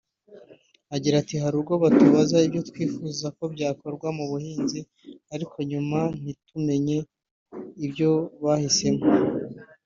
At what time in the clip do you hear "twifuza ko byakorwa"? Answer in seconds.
2.69-4.07